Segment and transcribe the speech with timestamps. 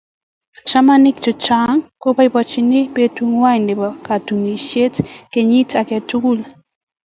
[0.69, 4.95] Chamaniik chechang koboibochini betung'wai nebo katunisyet
[5.31, 6.39] kenyiit age tugul.